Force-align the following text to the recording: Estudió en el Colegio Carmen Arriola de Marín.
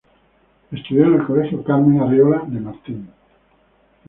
Estudió 0.71 1.03
en 1.05 1.13
el 1.13 1.27
Colegio 1.27 1.63
Carmen 1.63 2.01
Arriola 2.01 2.41
de 2.47 2.59
Marín. 2.59 3.07